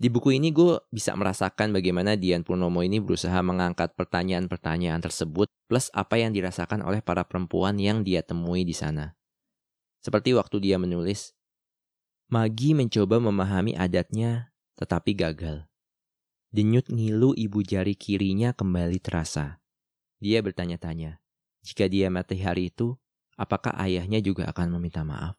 Di 0.00 0.08
buku 0.08 0.32
ini 0.32 0.48
gue 0.48 0.80
bisa 0.88 1.12
merasakan 1.12 1.76
bagaimana 1.76 2.16
Dian 2.16 2.40
Purnomo 2.40 2.80
ini 2.80 3.04
berusaha 3.04 3.36
mengangkat 3.44 3.92
pertanyaan-pertanyaan 4.00 4.96
tersebut 5.04 5.52
plus 5.68 5.92
apa 5.92 6.16
yang 6.16 6.32
dirasakan 6.32 6.80
oleh 6.80 7.04
para 7.04 7.20
perempuan 7.28 7.76
yang 7.76 8.00
dia 8.00 8.24
temui 8.24 8.64
di 8.64 8.72
sana. 8.72 9.12
Seperti 10.00 10.32
waktu 10.32 10.56
dia 10.64 10.80
menulis, 10.80 11.36
Magi 12.30 12.78
mencoba 12.78 13.18
memahami 13.18 13.74
adatnya 13.74 14.54
tetapi 14.78 15.18
gagal. 15.18 15.66
Denyut 16.54 16.86
ngilu 16.86 17.34
ibu 17.34 17.58
jari 17.66 17.98
kirinya 17.98 18.54
kembali 18.54 19.02
terasa. 19.02 19.58
Dia 20.22 20.38
bertanya-tanya, 20.38 21.18
jika 21.66 21.90
dia 21.90 22.06
mati 22.06 22.38
hari 22.38 22.70
itu, 22.70 22.94
apakah 23.34 23.74
ayahnya 23.82 24.22
juga 24.22 24.46
akan 24.46 24.78
meminta 24.78 25.02
maaf. 25.02 25.34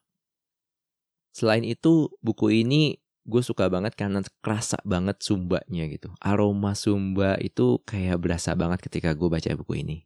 Selain 1.32 1.64
itu, 1.64 2.12
buku 2.20 2.60
ini 2.60 3.00
gue 3.24 3.40
suka 3.40 3.72
banget 3.72 3.96
karena 3.96 4.20
kerasa 4.44 4.76
banget 4.84 5.16
sumbanya 5.24 5.88
gitu. 5.88 6.12
Aroma 6.20 6.76
sumba 6.76 7.40
itu 7.40 7.80
kayak 7.88 8.20
berasa 8.20 8.52
banget 8.52 8.84
ketika 8.84 9.16
gue 9.16 9.32
baca 9.32 9.48
buku 9.56 9.80
ini. 9.80 10.04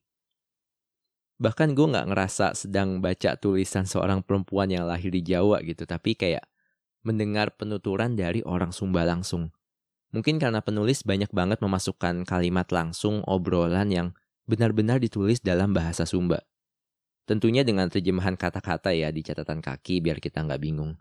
Bahkan 1.43 1.75
gue 1.75 1.87
gak 1.90 2.14
ngerasa 2.14 2.55
sedang 2.55 3.02
baca 3.02 3.35
tulisan 3.35 3.90
seorang 3.90 4.23
perempuan 4.23 4.71
yang 4.71 4.87
lahir 4.87 5.11
di 5.11 5.26
Jawa 5.26 5.66
gitu, 5.66 5.83
tapi 5.83 6.14
kayak 6.14 6.47
mendengar 7.07 7.55
penuturan 7.55 8.19
dari 8.19 8.43
orang 8.43 8.75
Sumba 8.75 9.07
langsung. 9.07 9.55
Mungkin 10.11 10.43
karena 10.43 10.59
penulis 10.59 11.07
banyak 11.07 11.31
banget 11.31 11.63
memasukkan 11.63 12.27
kalimat 12.27 12.67
langsung 12.75 13.23
obrolan 13.31 13.95
yang 13.95 14.09
benar-benar 14.51 14.99
ditulis 14.99 15.39
dalam 15.39 15.71
bahasa 15.71 16.03
Sumba. 16.03 16.43
Tentunya 17.27 17.63
dengan 17.63 17.87
terjemahan 17.87 18.35
kata-kata 18.35 18.95
ya 18.95 19.11
di 19.15 19.23
catatan 19.23 19.63
kaki 19.63 20.03
biar 20.03 20.19
kita 20.19 20.43
nggak 20.43 20.63
bingung. 20.63 20.99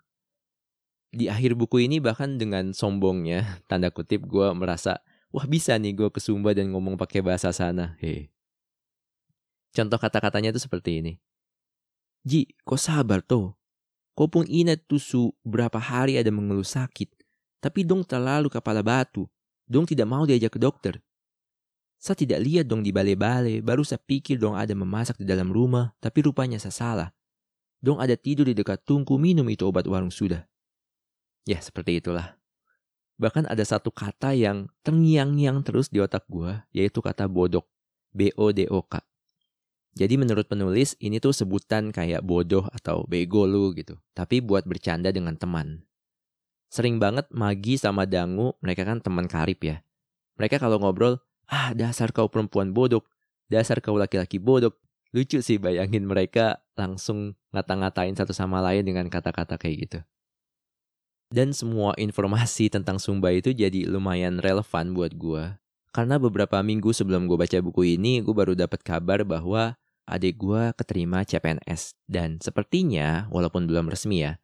Di 1.13 1.29
akhir 1.29 1.55
buku 1.55 1.85
ini 1.85 2.01
bahkan 2.01 2.35
dengan 2.35 2.73
sombongnya, 2.73 3.45
tanda 3.69 3.89
kutip 3.89 4.25
gue 4.25 4.51
merasa, 4.53 5.01
wah 5.33 5.45
bisa 5.49 5.77
nih 5.77 5.93
gue 5.93 6.09
ke 6.13 6.21
Sumba 6.21 6.53
dan 6.53 6.73
ngomong 6.73 6.97
pakai 6.97 7.21
bahasa 7.21 7.53
sana. 7.53 7.97
He. 8.01 8.33
Contoh 9.71 10.01
kata-katanya 10.01 10.51
itu 10.51 10.59
seperti 10.59 11.01
ini. 11.01 11.13
Ji, 12.25 12.49
kok 12.65 12.81
sabar 12.81 13.21
tuh? 13.21 13.53
Kau 14.15 14.31
pun 14.31 14.47
ingat 14.47 14.87
tuh 14.87 15.35
berapa 15.43 15.75
hari 15.75 16.15
ada 16.15 16.31
mengeluh 16.31 16.65
sakit. 16.65 17.11
Tapi 17.59 17.83
dong 17.83 18.07
terlalu 18.07 18.47
kepala 18.47 18.79
batu. 18.79 19.27
Dong 19.67 19.83
tidak 19.83 20.07
mau 20.07 20.23
diajak 20.23 20.55
ke 20.55 20.59
dokter. 20.61 21.03
Saya 21.99 22.15
tidak 22.15 22.39
lihat 22.39 22.65
dong 22.69 22.85
di 22.85 22.95
bale-bale, 22.95 23.59
baru 23.59 23.81
saya 23.83 23.99
pikir 23.99 24.39
dong 24.39 24.53
ada 24.55 24.71
memasak 24.71 25.19
di 25.19 25.25
dalam 25.25 25.49
rumah, 25.49 25.91
tapi 25.99 26.23
rupanya 26.23 26.61
saya 26.61 26.75
salah. 26.75 27.09
Dong 27.81 27.99
ada 27.99 28.13
tidur 28.15 28.45
di 28.47 28.55
dekat 28.55 28.85
tungku 28.85 29.19
minum 29.19 29.43
itu 29.49 29.65
obat 29.67 29.89
warung 29.89 30.13
sudah. 30.13 30.45
Ya, 31.49 31.59
seperti 31.59 31.99
itulah. 31.99 32.37
Bahkan 33.15 33.47
ada 33.47 33.63
satu 33.63 33.89
kata 33.89 34.35
yang 34.35 34.67
terngiang-ngiang 34.85 35.63
terus 35.65 35.87
di 35.89 36.03
otak 36.03 36.27
gue, 36.29 36.55
yaitu 36.71 36.99
kata 36.99 37.25
bodok. 37.25 37.67
B-O-D-O-K. 38.15 38.93
Jadi 39.95 40.19
menurut 40.19 40.51
penulis, 40.51 40.99
ini 40.99 41.23
tuh 41.23 41.31
sebutan 41.31 41.95
kayak 41.95 42.19
bodoh 42.19 42.67
atau 42.75 43.07
bego 43.07 43.47
lu 43.47 43.71
gitu. 43.71 43.95
Tapi 44.11 44.43
buat 44.43 44.67
bercanda 44.67 45.07
dengan 45.15 45.39
teman. 45.39 45.87
Sering 46.67 46.99
banget 46.99 47.31
Magi 47.31 47.79
sama 47.79 48.03
Dangu, 48.03 48.59
mereka 48.59 48.83
kan 48.83 48.99
teman 48.99 49.31
karib 49.31 49.63
ya. 49.63 49.79
Mereka 50.35 50.59
kalau 50.59 50.83
ngobrol, 50.83 51.23
ah 51.47 51.71
dasar 51.71 52.11
kau 52.11 52.27
perempuan 52.27 52.75
bodoh, 52.75 53.07
dasar 53.47 53.79
kau 53.79 53.95
laki-laki 53.95 54.35
bodoh. 54.35 54.75
Lucu 55.15 55.39
sih 55.39 55.55
bayangin 55.55 56.03
mereka 56.03 56.59
langsung 56.75 57.39
ngata-ngatain 57.55 58.19
satu 58.19 58.35
sama 58.35 58.59
lain 58.59 58.83
dengan 58.83 59.07
kata-kata 59.07 59.55
kayak 59.55 59.75
gitu. 59.87 59.99
Dan 61.31 61.55
semua 61.55 61.95
informasi 61.95 62.67
tentang 62.67 62.99
Sumba 62.99 63.31
itu 63.31 63.55
jadi 63.55 63.87
lumayan 63.87 64.43
relevan 64.43 64.91
buat 64.91 65.15
gue. 65.15 65.55
Karena 65.95 66.19
beberapa 66.19 66.59
minggu 66.59 66.91
sebelum 66.91 67.31
gue 67.31 67.39
baca 67.39 67.55
buku 67.63 67.95
ini, 67.95 68.19
gue 68.19 68.35
baru 68.35 68.59
dapat 68.59 68.83
kabar 68.83 69.23
bahwa 69.23 69.79
adik 70.05 70.37
gue 70.39 70.71
keterima 70.77 71.25
CPNS. 71.25 71.97
Dan 72.05 72.37
sepertinya, 72.41 73.29
walaupun 73.33 73.65
belum 73.65 73.89
resmi 73.89 74.25
ya, 74.25 74.37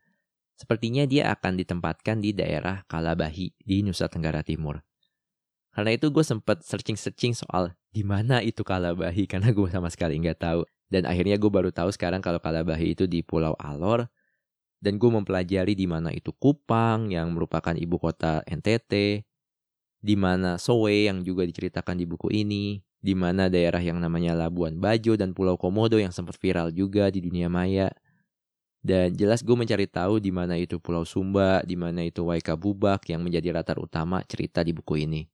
sepertinya 0.57 1.05
dia 1.05 1.33
akan 1.33 1.57
ditempatkan 1.57 2.21
di 2.21 2.33
daerah 2.33 2.85
Kalabahi 2.89 3.53
di 3.57 3.85
Nusa 3.85 4.09
Tenggara 4.09 4.41
Timur. 4.45 4.81
Karena 5.71 5.95
itu 5.95 6.11
gue 6.11 6.21
sempet 6.21 6.67
searching-searching 6.67 7.31
soal 7.31 7.71
di 7.95 8.03
mana 8.03 8.43
itu 8.43 8.61
Kalabahi 8.61 9.23
karena 9.31 9.55
gue 9.55 9.67
sama 9.71 9.87
sekali 9.87 10.19
nggak 10.19 10.39
tahu. 10.41 10.61
Dan 10.91 11.07
akhirnya 11.07 11.39
gue 11.39 11.47
baru 11.47 11.71
tahu 11.71 11.87
sekarang 11.95 12.19
kalau 12.19 12.43
Kalabahi 12.43 12.99
itu 12.99 13.07
di 13.07 13.23
Pulau 13.23 13.55
Alor. 13.55 14.11
Dan 14.81 14.97
gue 14.97 15.07
mempelajari 15.13 15.77
di 15.77 15.85
mana 15.85 16.09
itu 16.09 16.33
Kupang 16.33 17.13
yang 17.13 17.31
merupakan 17.31 17.71
ibu 17.71 17.95
kota 18.01 18.43
NTT. 18.43 19.23
Di 20.01 20.15
mana 20.17 20.57
Sowe 20.57 20.91
yang 20.91 21.21
juga 21.23 21.47
diceritakan 21.47 21.95
di 21.95 22.05
buku 22.09 22.33
ini. 22.33 22.81
Di 23.01 23.17
mana 23.17 23.49
daerah 23.49 23.81
yang 23.81 23.97
namanya 23.97 24.37
Labuan 24.37 24.77
Bajo 24.77 25.17
dan 25.17 25.33
Pulau 25.33 25.57
Komodo 25.57 25.97
yang 25.97 26.13
sempat 26.13 26.37
viral 26.37 26.69
juga 26.69 27.09
di 27.09 27.25
dunia 27.25 27.49
maya. 27.49 27.89
Dan 28.81 29.13
jelas 29.17 29.41
gue 29.41 29.53
mencari 29.57 29.89
tahu 29.89 30.21
di 30.21 30.29
mana 30.29 30.57
itu 30.57 30.77
Pulau 30.77 31.05
Sumba, 31.05 31.65
di 31.65 31.73
mana 31.77 32.05
itu 32.05 32.25
Waika 32.25 32.53
Bubak 32.57 33.09
yang 33.09 33.25
menjadi 33.25 33.53
latar 33.53 33.81
utama 33.81 34.21
cerita 34.25 34.61
di 34.61 34.73
buku 34.73 35.05
ini. 35.05 35.25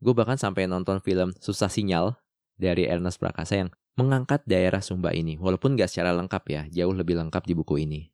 Gue 0.00 0.12
bahkan 0.12 0.36
sampai 0.36 0.68
nonton 0.68 1.00
film 1.00 1.32
Susah 1.40 1.72
Sinyal 1.72 2.16
dari 2.56 2.84
Ernest 2.88 3.16
Prakasa 3.20 3.64
yang 3.64 3.70
mengangkat 3.96 4.44
daerah 4.44 4.84
Sumba 4.84 5.16
ini, 5.16 5.40
walaupun 5.40 5.72
gak 5.72 5.88
secara 5.88 6.12
lengkap 6.12 6.44
ya, 6.52 6.62
jauh 6.68 6.92
lebih 6.92 7.16
lengkap 7.16 7.48
di 7.48 7.54
buku 7.56 7.88
ini. 7.88 8.12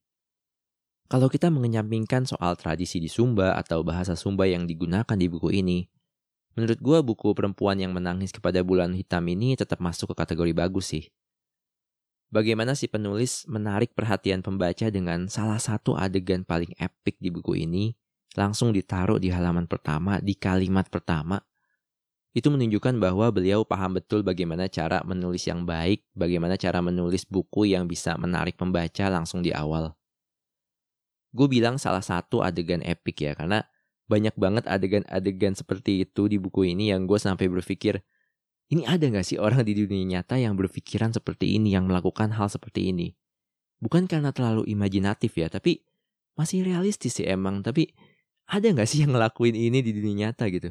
Kalau 1.11 1.27
kita 1.27 1.51
mengenyampingkan 1.51 2.25
soal 2.25 2.55
tradisi 2.55 3.03
di 3.03 3.11
Sumba 3.11 3.59
atau 3.59 3.83
bahasa 3.83 4.15
Sumba 4.15 4.47
yang 4.47 4.65
digunakan 4.65 5.19
di 5.19 5.27
buku 5.27 5.51
ini, 5.51 5.91
Menurut 6.52 6.78
gue 6.80 6.99
buku 7.00 7.32
perempuan 7.32 7.80
yang 7.80 7.97
menangis 7.97 8.28
kepada 8.28 8.61
bulan 8.61 8.92
hitam 8.92 9.25
ini 9.25 9.56
tetap 9.56 9.80
masuk 9.80 10.12
ke 10.12 10.14
kategori 10.21 10.52
bagus 10.52 10.92
sih. 10.92 11.04
Bagaimana 12.32 12.73
si 12.73 12.88
penulis 12.88 13.44
menarik 13.44 13.92
perhatian 13.92 14.40
pembaca 14.40 14.88
dengan 14.88 15.28
salah 15.28 15.61
satu 15.61 15.97
adegan 15.97 16.44
paling 16.44 16.73
epik 16.80 17.21
di 17.21 17.28
buku 17.28 17.61
ini 17.64 17.92
langsung 18.32 18.73
ditaruh 18.73 19.21
di 19.21 19.28
halaman 19.28 19.68
pertama, 19.68 20.16
di 20.21 20.32
kalimat 20.32 20.88
pertama. 20.88 21.40
Itu 22.32 22.49
menunjukkan 22.49 22.97
bahwa 22.97 23.28
beliau 23.28 23.68
paham 23.68 24.00
betul 24.00 24.25
bagaimana 24.25 24.64
cara 24.73 25.04
menulis 25.04 25.44
yang 25.44 25.68
baik, 25.68 26.09
bagaimana 26.16 26.56
cara 26.56 26.80
menulis 26.80 27.28
buku 27.28 27.68
yang 27.68 27.85
bisa 27.85 28.16
menarik 28.16 28.56
pembaca 28.56 29.12
langsung 29.12 29.44
di 29.44 29.52
awal. 29.52 29.92
Gue 31.32 31.49
bilang 31.49 31.76
salah 31.76 32.00
satu 32.00 32.40
adegan 32.40 32.80
epik 32.80 33.21
ya, 33.21 33.37
karena 33.37 33.64
banyak 34.12 34.37
banget 34.37 34.69
adegan-adegan 34.69 35.57
seperti 35.57 36.04
itu 36.04 36.28
di 36.28 36.37
buku 36.37 36.76
ini 36.76 36.92
yang 36.92 37.09
gue 37.09 37.16
sampai 37.16 37.49
berpikir, 37.49 38.04
ini 38.69 38.85
ada 38.85 39.09
gak 39.09 39.25
sih 39.25 39.40
orang 39.40 39.64
di 39.64 39.73
dunia 39.73 40.21
nyata 40.21 40.37
yang 40.37 40.52
berpikiran 40.61 41.16
seperti 41.16 41.57
ini, 41.57 41.73
yang 41.73 41.88
melakukan 41.88 42.37
hal 42.37 42.52
seperti 42.52 42.92
ini? 42.92 43.16
Bukan 43.81 44.04
karena 44.04 44.37
terlalu 44.37 44.69
imajinatif 44.69 45.33
ya, 45.40 45.49
tapi 45.49 45.81
masih 46.37 46.69
realistis 46.69 47.16
sih 47.16 47.25
emang, 47.25 47.64
tapi 47.64 47.88
ada 48.52 48.69
nggak 48.69 48.88
sih 48.88 49.04
yang 49.04 49.16
ngelakuin 49.16 49.57
ini 49.57 49.81
di 49.81 49.97
dunia 49.97 50.28
nyata 50.28 50.49
gitu? 50.52 50.71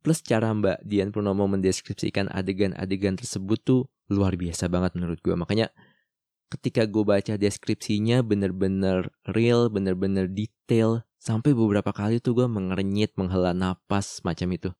Plus 0.00 0.24
cara 0.24 0.48
Mbak 0.54 0.80
Dian 0.86 1.12
Purnomo 1.12 1.44
mendeskripsikan 1.44 2.32
adegan-adegan 2.32 3.20
tersebut 3.20 3.58
tuh 3.60 3.80
luar 4.08 4.38
biasa 4.38 4.72
banget 4.72 4.96
menurut 4.96 5.20
gue. 5.20 5.36
Makanya 5.36 5.68
ketika 6.48 6.88
gue 6.88 7.04
baca 7.04 7.36
deskripsinya 7.36 8.24
bener-bener 8.24 9.12
real, 9.28 9.68
bener-bener 9.68 10.26
detail. 10.26 11.04
Sampai 11.20 11.52
beberapa 11.52 11.92
kali 11.92 12.16
tuh 12.16 12.32
gue 12.32 12.48
mengerenyit, 12.48 13.12
menghela 13.20 13.52
napas 13.52 14.24
macam 14.24 14.48
itu. 14.56 14.72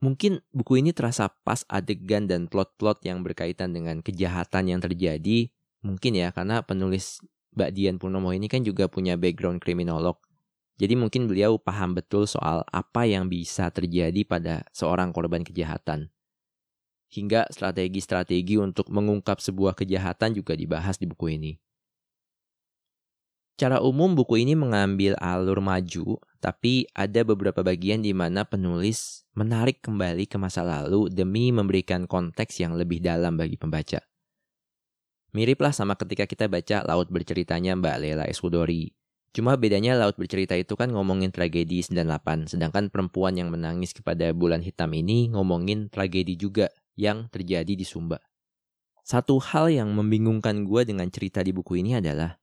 Mungkin 0.00 0.40
buku 0.56 0.80
ini 0.80 0.96
terasa 0.96 1.28
pas 1.44 1.68
adegan 1.68 2.24
dan 2.24 2.48
plot-plot 2.48 3.04
yang 3.04 3.20
berkaitan 3.20 3.76
dengan 3.76 4.00
kejahatan 4.00 4.72
yang 4.72 4.80
terjadi. 4.80 5.52
Mungkin 5.84 6.16
ya, 6.16 6.32
karena 6.32 6.64
penulis 6.64 7.20
Mbak 7.52 7.70
Dian 7.76 7.96
Purnomo 8.00 8.32
ini 8.32 8.48
kan 8.48 8.64
juga 8.64 8.88
punya 8.88 9.20
background 9.20 9.60
kriminolog. 9.60 10.16
Jadi 10.80 10.96
mungkin 10.96 11.30
beliau 11.30 11.60
paham 11.60 11.92
betul 11.94 12.26
soal 12.26 12.64
apa 12.72 13.04
yang 13.04 13.28
bisa 13.28 13.70
terjadi 13.70 14.26
pada 14.26 14.64
seorang 14.72 15.12
korban 15.12 15.46
kejahatan. 15.46 16.10
Hingga 17.12 17.52
strategi-strategi 17.52 18.58
untuk 18.58 18.90
mengungkap 18.90 19.38
sebuah 19.38 19.78
kejahatan 19.78 20.34
juga 20.34 20.58
dibahas 20.58 20.98
di 20.98 21.06
buku 21.06 21.36
ini. 21.36 21.63
Cara 23.54 23.78
umum 23.78 24.18
buku 24.18 24.42
ini 24.42 24.58
mengambil 24.58 25.14
alur 25.22 25.62
maju, 25.62 26.18
tapi 26.42 26.90
ada 26.90 27.22
beberapa 27.22 27.62
bagian 27.62 28.02
di 28.02 28.10
mana 28.10 28.42
penulis 28.42 29.22
menarik 29.38 29.78
kembali 29.78 30.26
ke 30.26 30.34
masa 30.42 30.66
lalu 30.66 31.06
demi 31.06 31.54
memberikan 31.54 32.10
konteks 32.10 32.58
yang 32.58 32.74
lebih 32.74 32.98
dalam 32.98 33.38
bagi 33.38 33.54
pembaca. 33.54 34.02
Miriplah 35.34 35.70
sama 35.70 35.94
ketika 35.94 36.26
kita 36.26 36.50
baca 36.50 36.82
Laut 36.82 37.10
Berceritanya 37.10 37.78
Mbak 37.78 37.96
Lela 38.02 38.24
Escudori, 38.26 38.90
Cuma 39.34 39.58
bedanya 39.58 39.98
Laut 39.98 40.14
Bercerita 40.14 40.54
itu 40.54 40.78
kan 40.78 40.94
ngomongin 40.94 41.34
tragedi 41.34 41.82
98, 41.82 42.54
sedangkan 42.54 42.86
perempuan 42.86 43.34
yang 43.34 43.50
menangis 43.50 43.90
kepada 43.90 44.30
bulan 44.30 44.62
hitam 44.62 44.94
ini 44.94 45.26
ngomongin 45.34 45.90
tragedi 45.90 46.38
juga 46.38 46.70
yang 46.94 47.26
terjadi 47.34 47.74
di 47.74 47.82
Sumba. 47.82 48.22
Satu 49.02 49.42
hal 49.42 49.74
yang 49.74 49.90
membingungkan 49.90 50.62
gue 50.62 50.86
dengan 50.86 51.10
cerita 51.10 51.42
di 51.42 51.50
buku 51.50 51.82
ini 51.82 51.98
adalah 51.98 52.38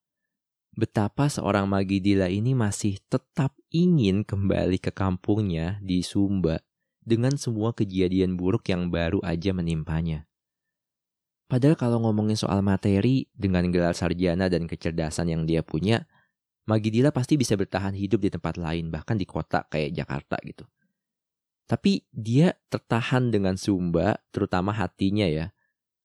betapa 0.72 1.28
seorang 1.28 1.68
Magidila 1.68 2.32
ini 2.32 2.56
masih 2.56 3.00
tetap 3.12 3.52
ingin 3.72 4.24
kembali 4.24 4.80
ke 4.80 4.92
kampungnya 4.92 5.80
di 5.84 6.00
Sumba 6.04 6.64
dengan 7.04 7.36
semua 7.36 7.76
kejadian 7.76 8.40
buruk 8.40 8.72
yang 8.72 8.88
baru 8.88 9.20
aja 9.26 9.52
menimpanya. 9.52 10.30
Padahal 11.52 11.76
kalau 11.76 12.00
ngomongin 12.08 12.40
soal 12.40 12.64
materi 12.64 13.28
dengan 13.36 13.68
gelar 13.68 13.92
sarjana 13.92 14.48
dan 14.48 14.72
kecerdasan 14.72 15.28
yang 15.28 15.44
dia 15.44 15.60
punya, 15.60 16.08
Magidila 16.64 17.12
pasti 17.12 17.36
bisa 17.36 17.60
bertahan 17.60 17.92
hidup 17.92 18.24
di 18.24 18.32
tempat 18.32 18.56
lain, 18.56 18.88
bahkan 18.88 19.20
di 19.20 19.28
kota 19.28 19.68
kayak 19.68 19.92
Jakarta 19.92 20.40
gitu. 20.48 20.64
Tapi 21.68 22.08
dia 22.16 22.56
tertahan 22.72 23.34
dengan 23.34 23.60
Sumba, 23.60 24.16
terutama 24.32 24.72
hatinya 24.72 25.28
ya, 25.28 25.52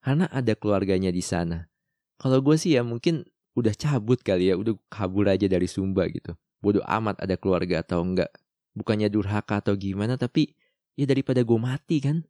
karena 0.02 0.26
ada 0.34 0.58
keluarganya 0.58 1.14
di 1.14 1.22
sana. 1.22 1.70
Kalau 2.18 2.42
gue 2.42 2.56
sih 2.58 2.74
ya 2.74 2.82
mungkin 2.82 3.28
udah 3.56 3.72
cabut 3.72 4.20
kali 4.20 4.52
ya, 4.52 4.54
udah 4.60 4.76
kabur 4.92 5.26
aja 5.32 5.48
dari 5.48 5.64
Sumba 5.64 6.04
gitu. 6.12 6.36
Bodoh 6.60 6.84
amat 6.84 7.24
ada 7.24 7.40
keluarga 7.40 7.80
atau 7.80 8.04
enggak. 8.04 8.28
Bukannya 8.76 9.08
durhaka 9.08 9.64
atau 9.64 9.72
gimana, 9.74 10.20
tapi 10.20 10.52
ya 10.94 11.08
daripada 11.08 11.40
gue 11.40 11.58
mati 11.58 12.04
kan. 12.04 12.28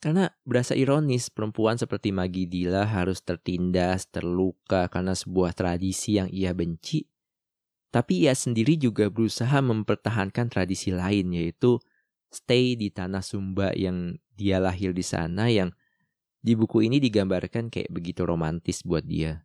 Karena 0.00 0.32
berasa 0.42 0.72
ironis 0.74 1.28
perempuan 1.28 1.76
seperti 1.76 2.10
Magidila 2.10 2.88
harus 2.88 3.20
tertindas, 3.20 4.08
terluka 4.08 4.88
karena 4.90 5.12
sebuah 5.12 5.52
tradisi 5.54 6.16
yang 6.16 6.26
ia 6.32 6.56
benci. 6.56 7.04
Tapi 7.92 8.24
ia 8.26 8.32
sendiri 8.32 8.80
juga 8.80 9.12
berusaha 9.12 9.60
mempertahankan 9.60 10.48
tradisi 10.48 10.94
lain 10.94 11.36
yaitu 11.36 11.76
stay 12.32 12.78
di 12.78 12.88
tanah 12.88 13.20
Sumba 13.20 13.76
yang 13.76 14.16
dia 14.32 14.56
lahir 14.62 14.96
di 14.96 15.04
sana 15.04 15.52
yang 15.52 15.74
di 16.40 16.56
buku 16.56 16.88
ini 16.88 16.96
digambarkan 16.96 17.68
kayak 17.68 17.92
begitu 17.92 18.24
romantis 18.24 18.80
buat 18.80 19.04
dia. 19.04 19.44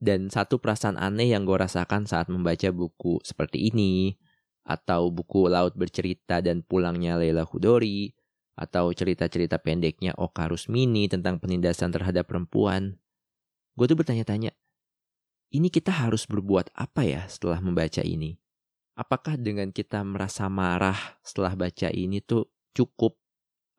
Dan 0.00 0.32
satu 0.32 0.56
perasaan 0.56 0.96
aneh 0.96 1.36
yang 1.36 1.44
gue 1.44 1.60
rasakan 1.60 2.08
saat 2.08 2.32
membaca 2.32 2.72
buku 2.72 3.20
seperti 3.20 3.68
ini, 3.68 4.16
atau 4.64 5.12
buku 5.12 5.52
Laut 5.52 5.76
Bercerita 5.76 6.40
dan 6.40 6.64
Pulangnya 6.64 7.20
Leila 7.20 7.44
Hudori, 7.44 8.08
atau 8.56 8.92
cerita-cerita 8.96 9.60
pendeknya 9.60 10.16
Oka 10.16 10.48
Rusmini 10.48 11.04
tentang 11.08 11.36
penindasan 11.36 11.92
terhadap 11.92 12.32
perempuan. 12.32 12.96
Gue 13.76 13.86
tuh 13.88 13.96
bertanya-tanya, 13.96 14.56
ini 15.52 15.68
kita 15.68 15.92
harus 15.92 16.24
berbuat 16.24 16.72
apa 16.72 17.04
ya 17.04 17.28
setelah 17.28 17.60
membaca 17.60 18.00
ini? 18.00 18.40
Apakah 18.96 19.40
dengan 19.40 19.72
kita 19.72 20.04
merasa 20.04 20.48
marah 20.52 21.20
setelah 21.24 21.56
baca 21.56 21.88
ini 21.88 22.20
tuh 22.20 22.48
cukup? 22.76 23.16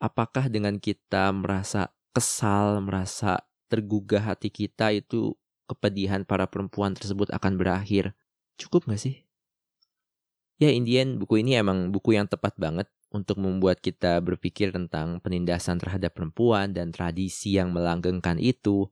Apakah 0.02 0.50
dengan 0.50 0.82
kita 0.82 1.30
merasa 1.30 1.94
kesal, 2.10 2.82
merasa 2.82 3.46
tergugah 3.70 4.34
hati 4.34 4.50
kita 4.50 4.92
itu 4.92 5.38
kepedihan 5.72 6.28
para 6.28 6.46
perempuan 6.52 6.92
tersebut 6.92 7.32
akan 7.32 7.56
berakhir? 7.56 8.12
Cukup 8.60 8.92
gak 8.92 9.00
sih? 9.00 9.24
Ya, 10.62 10.70
Indian 10.70 11.18
buku 11.18 11.42
ini 11.42 11.58
emang 11.58 11.90
buku 11.90 12.14
yang 12.14 12.30
tepat 12.30 12.54
banget 12.60 12.86
untuk 13.10 13.42
membuat 13.42 13.82
kita 13.82 14.22
berpikir 14.22 14.70
tentang 14.70 15.18
penindasan 15.18 15.82
terhadap 15.82 16.14
perempuan 16.14 16.72
dan 16.72 16.94
tradisi 16.94 17.58
yang 17.58 17.74
melanggengkan 17.74 18.38
itu, 18.38 18.88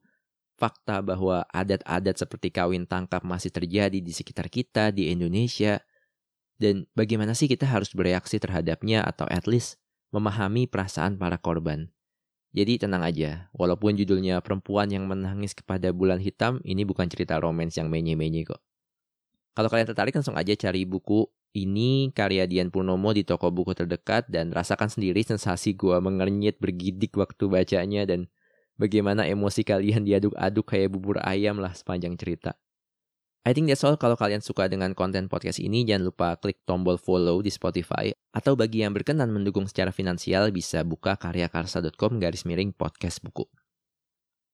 fakta 0.60 1.00
bahwa 1.00 1.48
adat-adat 1.54 2.20
seperti 2.20 2.52
kawin 2.52 2.90
tangkap 2.90 3.24
masih 3.24 3.54
terjadi 3.54 4.02
di 4.02 4.12
sekitar 4.12 4.52
kita 4.52 4.92
di 4.92 5.14
Indonesia, 5.14 5.80
dan 6.60 6.90
bagaimana 6.92 7.32
sih 7.32 7.48
kita 7.48 7.64
harus 7.64 7.96
bereaksi 7.96 8.42
terhadapnya 8.42 9.06
atau 9.08 9.30
at 9.32 9.48
least 9.48 9.80
memahami 10.12 10.68
perasaan 10.68 11.16
para 11.16 11.40
korban. 11.40 11.88
Jadi 12.50 12.82
tenang 12.82 13.06
aja, 13.06 13.46
walaupun 13.54 13.94
judulnya 13.94 14.42
perempuan 14.42 14.90
yang 14.90 15.06
menangis 15.06 15.54
kepada 15.54 15.94
bulan 15.94 16.18
hitam, 16.18 16.58
ini 16.66 16.82
bukan 16.82 17.06
cerita 17.06 17.38
romans 17.38 17.78
yang 17.78 17.94
menye-menye 17.94 18.50
kok. 18.50 18.58
Kalau 19.54 19.70
kalian 19.70 19.86
tertarik 19.86 20.16
langsung 20.16 20.34
aja 20.34 20.56
cari 20.58 20.88
buku 20.88 21.30
ini 21.54 22.14
karya 22.14 22.46
Dian 22.46 22.70
Purnomo 22.70 23.10
di 23.14 23.26
toko 23.26 23.50
buku 23.50 23.74
terdekat 23.74 24.30
dan 24.30 24.54
rasakan 24.54 24.90
sendiri 24.90 25.26
sensasi 25.26 25.74
gua 25.74 25.98
mengernyit 26.00 26.62
bergidik 26.62 27.18
waktu 27.18 27.50
bacanya 27.50 28.06
dan 28.06 28.30
bagaimana 28.78 29.26
emosi 29.26 29.66
kalian 29.66 30.06
diaduk-aduk 30.06 30.66
kayak 30.70 30.94
bubur 30.94 31.18
ayam 31.26 31.58
lah 31.58 31.74
sepanjang 31.74 32.16
cerita. 32.16 32.54
I 33.48 33.56
think 33.56 33.72
that's 33.72 33.88
all 33.88 33.96
kalau 33.96 34.20
kalian 34.20 34.44
suka 34.44 34.68
dengan 34.68 34.92
konten 34.92 35.32
podcast 35.32 35.64
ini 35.64 35.88
jangan 35.88 36.12
lupa 36.12 36.36
klik 36.36 36.60
tombol 36.68 37.00
follow 37.00 37.40
di 37.40 37.48
Spotify 37.48 38.12
atau 38.36 38.60
bagi 38.60 38.84
yang 38.84 38.92
berkenan 38.92 39.32
mendukung 39.32 39.64
secara 39.64 39.96
finansial 39.96 40.52
bisa 40.52 40.84
buka 40.84 41.16
karyakarsa.com 41.16 42.20
garis 42.20 42.44
miring 42.44 42.76
podcast 42.76 43.24
buku. 43.24 43.48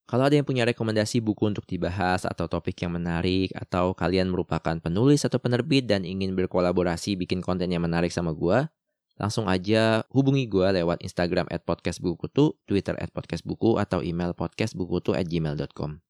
Kalau 0.06 0.30
ada 0.30 0.38
yang 0.38 0.46
punya 0.46 0.70
rekomendasi 0.70 1.18
buku 1.18 1.50
untuk 1.50 1.66
dibahas 1.66 2.30
atau 2.30 2.46
topik 2.46 2.78
yang 2.78 2.94
menarik 2.94 3.50
atau 3.58 3.98
kalian 3.98 4.30
merupakan 4.30 4.78
penulis 4.78 5.26
atau 5.26 5.42
penerbit 5.42 5.90
dan 5.90 6.06
ingin 6.06 6.38
berkolaborasi 6.38 7.18
bikin 7.18 7.42
konten 7.42 7.74
yang 7.74 7.82
menarik 7.82 8.14
sama 8.14 8.30
gue, 8.38 8.70
langsung 9.18 9.50
aja 9.50 10.06
hubungi 10.14 10.46
gue 10.46 10.78
lewat 10.78 11.02
Instagram 11.02 11.50
at 11.50 11.66
podcastbukutu, 11.66 12.54
Twitter 12.70 12.94
podcastbuku, 13.18 13.82
atau 13.82 14.06
email 14.06 14.38
podcastbukutu 14.38 15.18
at 15.18 15.26
gmail.com. 15.26 16.05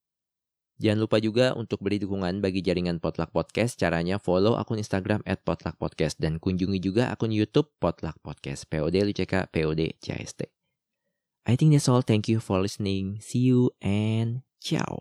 Jangan 0.76 1.00
lupa 1.08 1.18
juga 1.24 1.56
untuk 1.56 1.80
beri 1.80 2.04
dukungan 2.04 2.44
bagi 2.44 2.60
jaringan 2.60 3.00
Potluck 3.00 3.32
Podcast. 3.32 3.80
Caranya 3.80 4.20
follow 4.20 4.60
akun 4.60 4.80
Instagram 4.80 5.24
at 5.24 5.40
dan 6.20 6.38
kunjungi 6.38 6.80
juga 6.84 7.12
akun 7.16 7.32
YouTube 7.32 7.72
Potluck 7.80 8.20
Podcast. 8.20 8.68
POD 8.68 9.08
LUCK 9.08 9.48
POD 9.50 9.96
CST. 10.04 10.52
I 11.46 11.54
think 11.56 11.72
that's 11.72 11.88
all. 11.88 12.02
Thank 12.02 12.28
you 12.28 12.42
for 12.42 12.60
listening. 12.60 13.22
See 13.22 13.46
you 13.46 13.72
and 13.80 14.42
ciao. 14.60 15.00